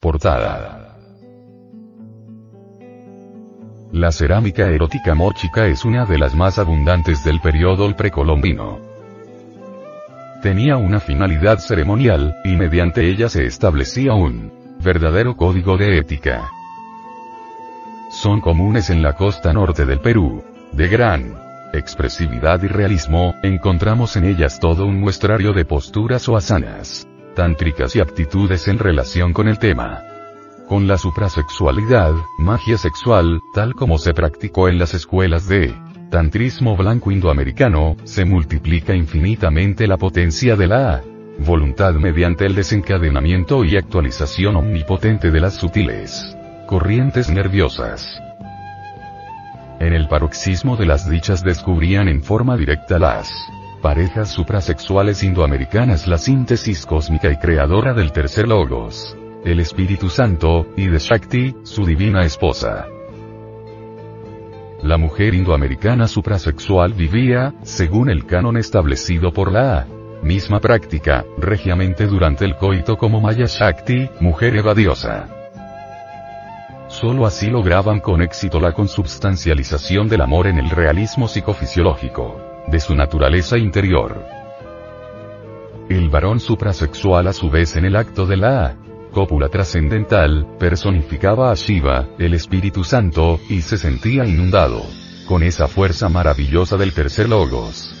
[0.00, 0.98] Portada.
[3.92, 8.78] La cerámica erótica mochica es una de las más abundantes del periodo precolombino.
[10.42, 14.52] Tenía una finalidad ceremonial, y mediante ella se establecía un
[14.84, 16.50] verdadero código de ética.
[18.10, 21.38] Son comunes en la costa norte del Perú, de gran
[21.72, 28.00] expresividad y realismo, encontramos en ellas todo un muestrario de posturas o asanas tántricas y
[28.00, 30.02] aptitudes en relación con el tema.
[30.68, 35.72] Con la suprasexualidad, magia sexual, tal como se practicó en las escuelas de
[36.10, 41.02] tantrismo blanco indoamericano, se multiplica infinitamente la potencia de la
[41.38, 48.20] voluntad mediante el desencadenamiento y actualización omnipotente de las sutiles corrientes nerviosas.
[49.78, 53.30] En el paroxismo de las dichas descubrían en forma directa las
[53.86, 60.88] parejas suprasexuales indoamericanas la síntesis cósmica y creadora del tercer logos, el Espíritu Santo, y
[60.88, 62.88] de Shakti, su divina esposa.
[64.82, 69.86] La mujer indoamericana suprasexual vivía, según el canon establecido por la
[70.20, 75.28] misma práctica, regiamente durante el coito como Maya Shakti, mujer evadiosa.
[76.88, 82.94] Solo así lograban con éxito la consubstancialización del amor en el realismo psicofisiológico de su
[82.94, 84.24] naturaleza interior.
[85.88, 88.76] El varón suprasexual a su vez en el acto de la
[89.16, 94.82] cópula trascendental, personificaba a Shiva, el Espíritu Santo, y se sentía inundado
[95.26, 97.94] con esa fuerza maravillosa del tercer logos.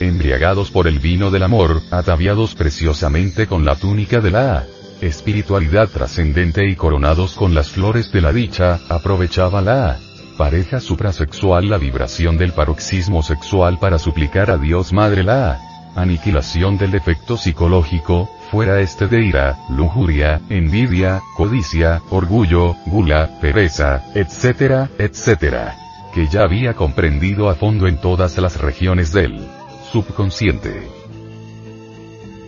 [0.00, 4.66] Embriagados por el vino del amor, ataviados preciosamente con la túnica de la
[5.02, 9.98] espiritualidad trascendente y coronados con las flores de la dicha, aprovechaba la
[10.38, 15.58] pareja suprasexual la vibración del paroxismo sexual para suplicar a Dios Madre la
[15.96, 24.88] aniquilación del defecto psicológico, fuera este de ira, lujuria, envidia, codicia, orgullo, gula, pereza, etcétera,
[24.96, 25.74] etcétera.
[26.14, 29.44] Que ya había comprendido a fondo en todas las regiones del
[29.90, 30.88] subconsciente.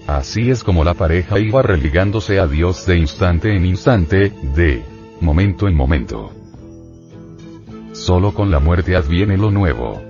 [0.06, 4.84] Así es como la pareja iba religándose a Dios de instante en instante, de
[5.20, 6.39] momento en momento.
[8.00, 10.09] Solo con la muerte adviene lo nuevo.